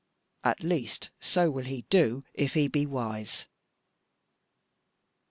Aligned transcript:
At 0.43 0.63
least 0.63 1.11
so 1.19 1.51
will 1.51 1.65
he 1.65 1.83
do 1.91 2.23
if 2.33 2.55
he 2.55 2.67
be 2.67 2.87
wise. 2.87 3.45